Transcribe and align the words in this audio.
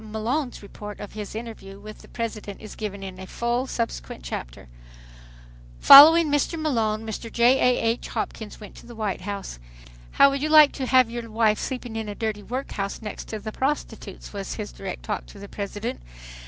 Malone's 0.03 0.63
report 0.63 0.99
of 0.99 1.13
his 1.13 1.35
interview 1.35 1.79
with 1.79 1.99
the 1.99 2.07
President 2.07 2.59
is 2.59 2.73
given 2.75 3.03
in 3.03 3.23
full 3.27 3.59
in 3.59 3.63
a 3.65 3.67
subsequent 3.67 4.23
chapter. 4.23 4.67
Following 5.79 6.31
Mr. 6.31 6.59
Malone, 6.59 7.05
Mr. 7.05 7.31
J. 7.31 7.59
A. 7.59 7.81
H. 7.89 8.07
Hopkins 8.07 8.59
went 8.59 8.73
to 8.77 8.87
the 8.87 8.95
White 8.95 9.21
House. 9.21 9.59
"How 10.13 10.31
would 10.31 10.41
you 10.41 10.49
like 10.49 10.71
to 10.71 10.87
have 10.87 11.11
your 11.11 11.29
wife 11.29 11.59
sleep 11.59 11.85
in 11.85 11.95
a 12.09 12.15
dirty 12.15 12.41
workhouse 12.41 12.99
next 13.03 13.27
to 13.27 13.39
prostitutes?" 13.51 14.33
was 14.33 14.55
his 14.55 14.71
direct 14.71 15.03
talk 15.03 15.27
to 15.27 15.37
the 15.37 15.47
President. 15.47 16.01